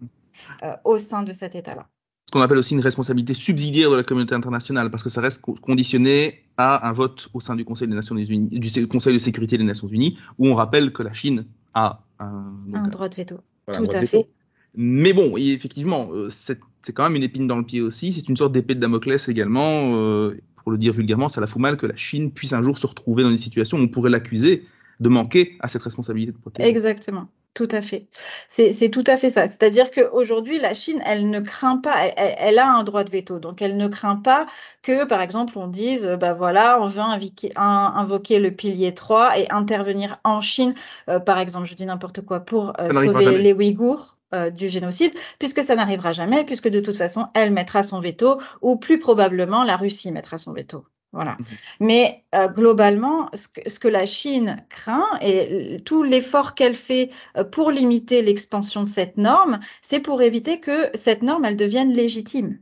[0.85, 1.87] au sein de cet État-là
[2.31, 6.43] qu'on appelle aussi une responsabilité subsidiaire de la communauté internationale, parce que ça reste conditionné
[6.57, 9.63] à un vote au sein du Conseil des Nations Unies, du Conseil de sécurité des
[9.63, 13.35] Nations Unies, où on rappelle que la Chine a un, un droit de veto.
[13.73, 14.27] Tout à fait.
[14.75, 16.57] Mais bon, effectivement, euh, c'est
[16.93, 18.13] quand même une épine dans le pied aussi.
[18.13, 19.95] C'est une sorte d'épée de Damoclès également.
[19.95, 22.77] Euh, pour le dire vulgairement, ça la fout mal que la Chine puisse un jour
[22.77, 24.65] se retrouver dans une situation où on pourrait l'accuser
[24.99, 26.69] de manquer à cette responsabilité de protéger.
[26.69, 27.27] Exactement.
[27.53, 28.07] Tout à fait.
[28.47, 29.45] C'est tout à fait ça.
[29.45, 33.39] C'est-à-dire qu'aujourd'hui, la Chine, elle ne craint pas, elle, a un droit de veto.
[33.39, 34.45] Donc, elle ne craint pas
[34.81, 40.17] que, par exemple, on dise, bah voilà, on veut invoquer, le pilier 3 et intervenir
[40.23, 40.75] en Chine,
[41.09, 44.17] euh, par exemple, je dis n'importe quoi, pour euh, sauver les Ouïghours.
[44.33, 48.39] Euh, du génocide, puisque ça n'arrivera jamais, puisque de toute façon, elle mettra son veto,
[48.61, 50.85] ou plus probablement, la Russie mettra son veto.
[51.13, 51.31] Voilà.
[51.31, 51.45] Mhm.
[51.81, 57.71] Mais euh, globalement, ce que, la Chine craint et tout l'effort qu'elle fait euh, pour
[57.71, 62.59] limiter l'expansion de cette norme, c'est pour éviter que cette norme, elle devienne légitime.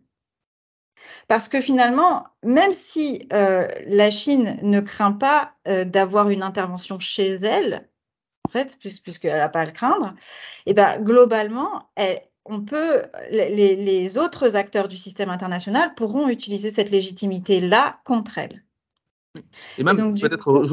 [1.27, 7.35] Parce que finalement, même si euh, la Chine ne craint pas d'avoir une intervention chez
[7.35, 7.87] elle,
[8.47, 10.15] en fait, puisqu'elle n'a pas à le craindre,
[10.65, 16.71] et eh ben globalement, elle, on peut, les, autres acteurs du système international pourront utiliser
[16.71, 18.63] cette légitimité-là contre elle.
[19.77, 20.63] Et même peut-être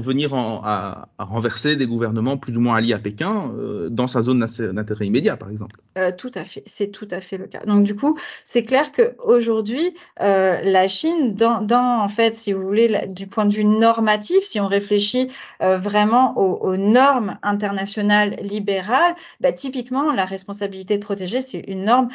[0.00, 4.38] venir à, renverser des gouvernements plus ou moins alliés à Pékin euh, dans sa zone
[4.38, 5.80] d'intérêt immédiat, par exemple.
[5.98, 7.64] Euh, tout à fait, c'est tout à fait le cas.
[7.66, 13.06] Donc du coup, c'est clair qu'aujourd'hui, euh, la Chine, dans, en fait, si vous voulez,
[13.08, 15.28] du point de vue normatif, si on réfléchit
[15.60, 22.08] vraiment aux, normes internationales libérales, bah, typiquement, la responsabilité de protéger, c'est une norme,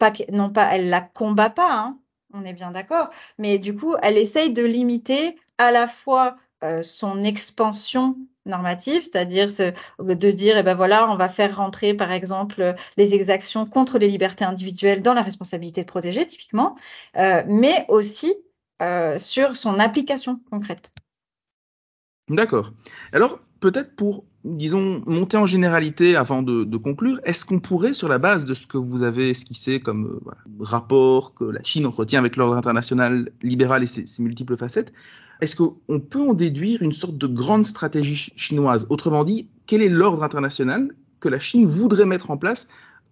[0.00, 1.98] pas, non pas, elle la combat pas, hein,
[2.32, 3.10] on est bien d'accord.
[3.38, 9.48] Mais du coup, elle essaye de limiter à la fois euh, son expansion normative, c'est-à-dire
[9.98, 14.08] de dire, eh ben voilà, on va faire rentrer, par exemple, les exactions contre les
[14.08, 16.74] libertés individuelles dans la responsabilité de protéger, typiquement,
[17.16, 18.34] euh, mais aussi
[18.82, 20.92] euh, sur son application concrète.
[22.28, 22.72] D'accord.
[23.12, 28.18] Alors, peut-être pour disons, monter en généralité avant de, conclure, est-ce qu'on pourrait, sur la
[28.18, 32.36] base de ce que vous avez esquissé comme euh, rapport que la Chine entretient avec
[32.36, 34.92] l'ordre international libéral et ses, multiples facettes,
[35.40, 38.86] est-ce qu'on peut en déduire une sorte de grande stratégie chinoise?
[38.90, 42.68] Autrement dit, quel est l'ordre international que la Chine voudrait mettre en place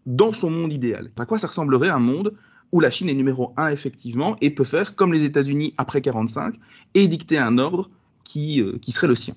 [0.06, 1.10] dans son monde idéal?
[1.18, 2.34] À quoi ça ressemblerait un monde
[2.72, 6.56] où la Chine est numéro un effectivement et peut faire comme les États-Unis après 45
[6.94, 7.90] et dicter un ordre
[8.26, 9.34] qui, euh, qui serait le sien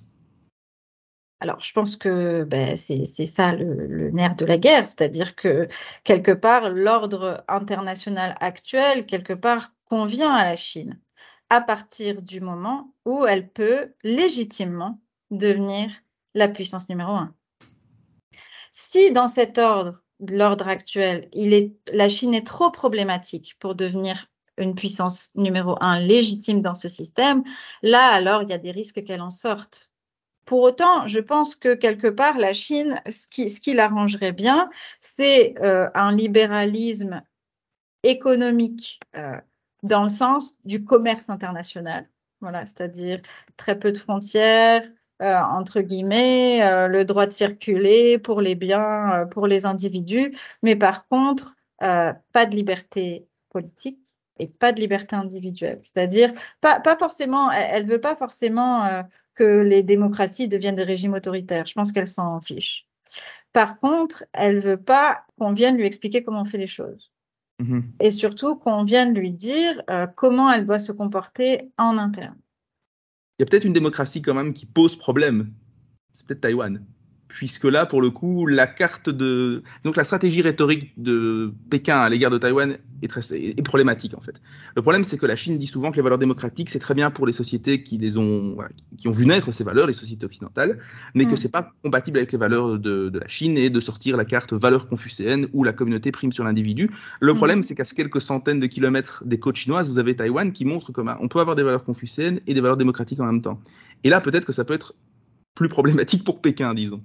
[1.42, 5.70] alors, je pense que ben, c'est ça le, nerf de la guerre, c'est-à-dire que
[6.04, 11.00] quelque part, l'ordre international actuel, quelque part, convient à la Chine
[11.50, 15.90] à partir du moment où elle peut légitimement devenir
[16.36, 17.34] la puissance numéro un.
[18.74, 21.30] Si dans cet ordre, l'ordre actuel,
[21.94, 24.29] la Chine est trop problématique pour devenir
[24.60, 27.44] une puissance numéro un légitime dans ce système,
[27.82, 29.90] là alors il y a des risques qu'elle en sorte
[30.50, 34.72] pour autant, je pense que quelque part, la Chine, ce qui, ce qui l'arrangerait bien,
[35.00, 37.22] c'est euh, un libéralisme
[38.02, 39.38] économique euh,
[39.84, 42.10] dans le sens du commerce international.
[42.42, 43.22] Voilà, c'est-à-dire
[43.58, 44.90] très peu de frontières,
[45.22, 51.08] euh, entre guillemets, le droit de circuler pour les biens, pour les individus, mais par
[51.08, 54.00] contre, pas de liberté politique
[54.40, 55.80] et pas de liberté individuelle.
[55.82, 59.04] C'est-à-dire, pas, pas forcément, elle ne veut pas forcément
[59.36, 61.68] que les démocraties deviennent des régimes autoritaires.
[61.68, 62.88] Je pense qu'elle s'en fiche.
[63.54, 67.12] Par contre, elle veut pas qu'on vienne lui expliquer comment on fait les choses.
[67.62, 67.84] Mm-hmm.
[68.00, 69.82] Et surtout qu'on vienne lui dire
[70.16, 72.38] comment elle doit se comporter en interne
[73.40, 75.54] il y a peut-être une démocratie quand même qui pose problème.
[76.12, 76.86] C'est peut-être Taïwan
[77.30, 79.64] puisque là, pour le coup, la carte de.
[79.84, 84.20] Donc, la stratégie rhétorique de Pékin à l'égard de Taïwan est, très, est problématique, en
[84.20, 84.42] fait.
[84.76, 87.12] Le problème, c'est que la Chine dit souvent que les valeurs démocratiques, c'est très bien
[87.12, 88.58] pour les sociétés qui les ont,
[88.98, 90.80] qui ont vu naître ces valeurs, les sociétés occidentales,
[91.14, 93.80] mais que que c'est pas compatible avec les valeurs de, de, la Chine et de
[93.80, 96.90] sortir la carte valeurs confucéennes où la communauté prime sur l'individu.
[97.22, 100.66] Le problème, c'est qu'à quelques centaines de kilomètres des côtes chinoises, vous avez Taïwan qui
[100.66, 103.60] montre qu'on peut avoir des valeurs confucéennes et des valeurs démocratiques en même temps.
[104.04, 104.96] Et là, peut-être que ça peut être
[105.56, 107.02] plus problématique pour Pékin, disons.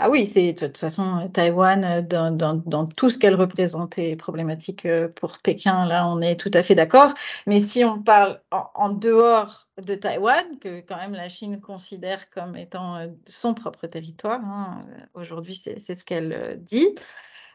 [0.00, 5.08] Ah oui, c'est de toute façon Taïwan euh, dans, tout ce qu'elle représentait problématique euh,
[5.08, 5.86] pour Pékin.
[5.86, 7.14] Là, on est tout à fait d'accord.
[7.46, 12.56] Mais si on parle en, dehors de Taïwan, que quand même la Chine considère comme
[12.56, 16.86] étant euh, son propre territoire, hein, aujourd'hui c'est ce qu'elle dit.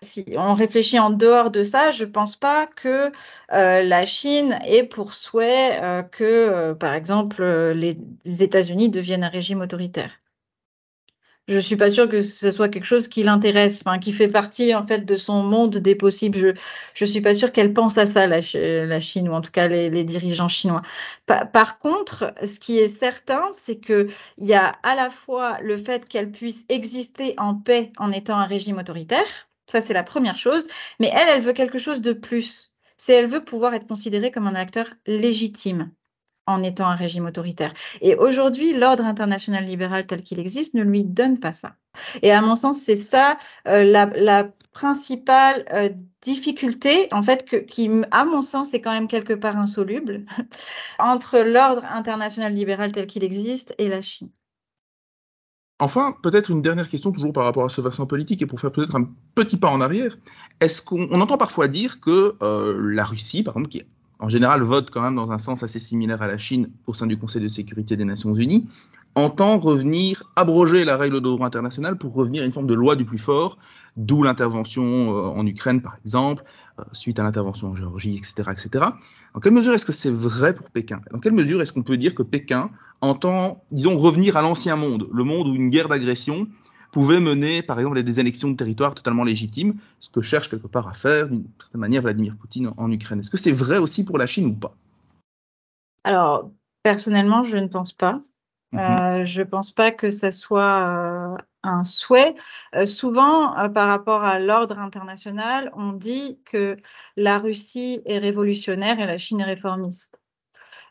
[0.02, 3.10] Si on réfléchit en dehors de ça, je ne pense pas que
[3.50, 10.12] la Chine ait pour souhait que, par exemple, les États-Unis deviennent un régime autoritaire
[11.48, 14.74] je suis pas sûre que ce soit quelque chose qui l'intéresse, enfin, qui fait partie
[14.76, 16.38] en fait de son monde des possibles.
[16.38, 16.54] Je
[16.94, 18.40] je suis pas sûre qu'elle pense à ça la,
[18.86, 20.82] la, Chine ou en tout cas les, dirigeants chinois.
[21.26, 25.78] par contre, ce qui est certain, c'est que il y a à la fois le
[25.78, 30.38] fait qu'elle puisse exister en paix en étant un régime autoritaire, ça c'est la première
[30.38, 30.68] chose,
[31.00, 32.74] mais elle, elle veut quelque chose de plus.
[32.98, 35.92] C'est elle veut pouvoir être considérée comme un acteur légitime
[36.46, 37.74] en étant un régime autoritaire.
[38.02, 41.76] Et aujourd'hui, l'ordre international libéral tel qu'il existe ne lui donne pas ça.
[42.22, 45.90] Et à mon sens, c'est ça euh, la, principale euh,
[46.24, 50.26] difficulté, en fait, qui, à mon sens, est quand même quelque part insoluble
[51.00, 54.32] entre l'ordre international libéral tel qu'il existe et la Chine.
[55.80, 58.72] Enfin, peut-être une dernière question, toujours par rapport à ce versant politique, et pour faire
[58.72, 60.18] peut-être un petit pas en arrière.
[60.60, 63.84] Est-ce qu'on entend parfois dire que euh, la Russie, par exemple, qui
[64.24, 67.08] en général vote quand même dans un sens assez similaire à la Chine au sein
[67.08, 68.66] du Conseil de sécurité des Nations Unies,
[69.16, 72.96] entend revenir abroger la règle de droit international pour revenir à une forme de loi
[72.96, 73.58] du plus fort,
[73.98, 76.46] d'où l'intervention euh, en Ukraine par exemple,
[76.80, 78.86] euh, suite à l'intervention en Géorgie, etc., etc.
[79.42, 81.02] Quelle mesure est-ce que c'est vrai pour Pékin?
[81.12, 82.70] Dans quelle mesure est-ce qu'on peut dire que Pékin
[83.02, 86.48] entend, disons, revenir à l'ancien monde, le monde où une guerre d'agression
[86.94, 90.68] pouvait mener, par exemple, à des élections de territoire totalement légitimes, ce que cherche quelque
[90.68, 93.20] part à faire, d'une certaine manière, Vladimir Poutine en, Ukraine.
[93.20, 94.76] Est-ce que c'est vrai aussi pour la Chine ou pas?
[96.04, 96.52] Alors,
[96.84, 98.22] personnellement, je ne pense pas.
[98.72, 98.80] Mhm.
[98.80, 102.36] Euh, je ne pense pas que ça soit euh, un souhait.
[102.76, 106.78] Euh, souvent, par rapport à l'ordre international, on dit que
[107.18, 110.20] la Russie est révolutionnaire et la Chine est réformiste.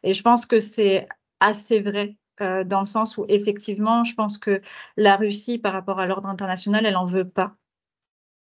[0.03, 4.39] Et je pense que c'est assez vrai euh, dans le sens où effectivement, je pense
[4.39, 4.61] que
[4.97, 7.57] la Russie, par rapport à l'ordre international, elle en veut pas.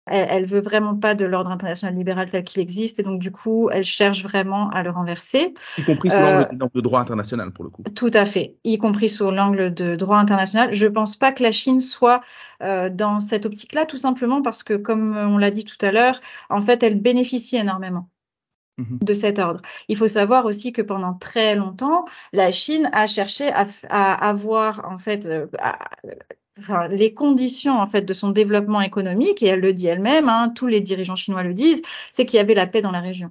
[0.08, 3.32] Elle, elle veut vraiment pas de l'ordre international libéral tel qu'il existe, et donc du
[3.32, 5.54] coup, elle cherche vraiment à le renverser.
[5.78, 7.82] Y compris sous l'angle euh, de droit international, pour le coup.
[7.94, 10.72] Tout à fait, y compris sous l'angle de droit international.
[10.72, 12.20] Je pense pas que la Chine soit
[12.62, 16.20] euh, dans cette optique-là, tout simplement parce que, comme on l'a dit tout à l'heure,
[16.50, 18.08] en fait, elle bénéficie énormément.
[18.78, 19.62] De cet ordre.
[19.88, 24.98] Il faut savoir aussi que pendant très longtemps, la Chine a cherché à, avoir en
[24.98, 25.46] fait euh,
[26.90, 30.66] les conditions en fait de son développement économique et elle le dit elle-même, hein, tous
[30.66, 33.30] les dirigeants chinois le disent, c'est qu'il y avait la paix dans la région.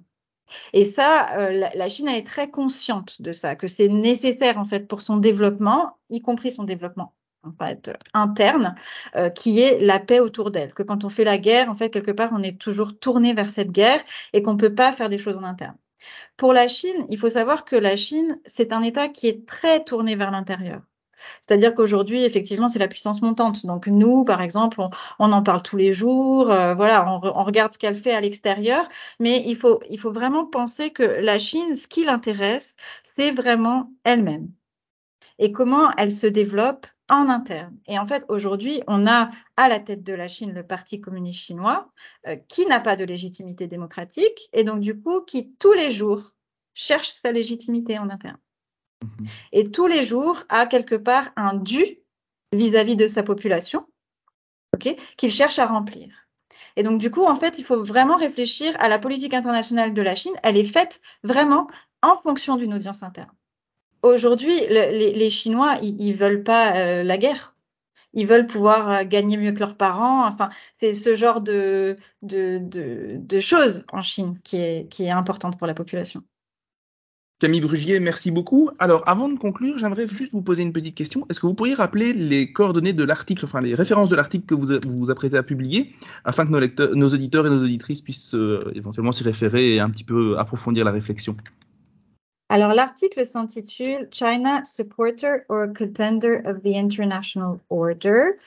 [0.73, 4.65] Et ça, euh, la, la, Chine est très consciente de ça, que c'est nécessaire en
[4.65, 7.14] fait pour son développement, y compris son développement
[7.62, 8.75] être interne,
[9.15, 10.73] euh, qui est la paix autour d'elle.
[10.73, 13.49] Que quand on fait la guerre, en fait, quelque part, on est toujours tourné vers
[13.49, 14.01] cette guerre
[14.34, 15.75] et qu'on ne peut pas faire des choses en interne.
[16.38, 19.84] Pour la Chine, il faut savoir que la Chine, c'est un État qui est très
[19.84, 20.81] tourné vers l'intérieur.
[21.41, 23.65] C'est-à-dire qu'aujourd'hui, effectivement, c'est la puissance montante.
[23.65, 24.79] Donc nous, par exemple,
[25.19, 26.51] on, en parle tous les jours.
[26.51, 28.88] Euh, voilà, on, on, regarde ce qu'elle fait à l'extérieur.
[29.19, 33.91] Mais il faut, il faut vraiment penser que la Chine, ce qui l'intéresse, c'est vraiment
[34.03, 34.49] elle-même
[35.39, 37.78] et comment elle se développe en interne.
[37.88, 41.40] Et en fait, aujourd'hui, on a à la tête de la Chine le Parti communiste
[41.40, 41.92] chinois
[42.27, 46.34] euh, qui n'a pas de légitimité démocratique et donc du coup qui tous les jours
[46.73, 48.40] cherche sa légitimité en interne.
[49.04, 49.27] Mhm.
[49.52, 52.00] Et tous les jours a quelque part un dû
[52.52, 53.86] vis-à-vis de sa population
[54.73, 56.27] ok, qu'il cherche à remplir.
[56.75, 60.02] Et donc du coup, en fait, il faut vraiment réfléchir à la politique internationale de
[60.02, 60.34] la Chine.
[60.44, 61.67] Elle est faite vraiment
[62.02, 63.32] en fonction d'une audience interne
[64.06, 67.56] aujourd'hui, les, Chinois, ils, ils veulent pas euh, la guerre.
[68.13, 70.25] Ils veulent pouvoir euh, gagner mieux que leurs parents.
[70.25, 71.97] Enfin, c'est ce genre de,
[73.39, 76.23] choses en Chine qui est, qui est importante pour la population.
[77.39, 78.69] Camille Brugier, merci beaucoup.
[78.79, 81.25] Alors, avant de conclure, j'aimerais juste vous poser une petite question.
[81.29, 84.56] Est-ce que vous pourriez rappeler les coordonnées de l'article, enfin les références de l'article que
[84.56, 85.93] vous vous, apprêtez à publier,
[86.23, 89.79] afin que nos, lecteurs, nos auditeurs et nos auditrices puissent euh, éventuellement s'y référer et
[89.81, 91.35] un petit peu approfondir la réflexion?
[92.56, 98.37] Alors, l'article s'intitule China Supporter or Contender of the International Order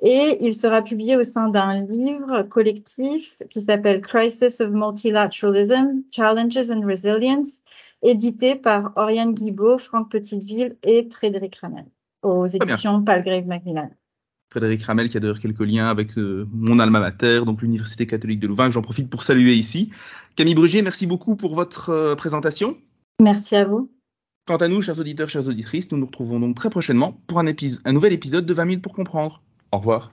[0.00, 6.70] et il sera publié au sein d'un livre collectif qui s'appelle Crisis of Multilateralism, Challenges
[6.70, 7.60] and Resilience,
[8.00, 11.84] édité par Oriane Guibault, Franck Petiteville et Frédéric Ramel
[12.22, 13.90] aux éditions Palgrave Macmillan.
[14.48, 18.40] Frédéric Ramel qui a d'ailleurs quelques liens avec euh, mon alma mater, donc l'Université catholique
[18.40, 19.90] de Louvain, que j'en profite pour saluer ici.
[20.36, 22.78] Camille Brugier, merci beaucoup pour votre euh, présentation.
[23.20, 23.90] Merci à vous.
[24.46, 27.46] Quant à nous, chers auditeurs, chères auditrices, nous nous retrouvons donc très prochainement pour un,
[27.46, 29.42] un nouvel épisode de 20 000 pour comprendre.
[29.72, 30.12] Au revoir.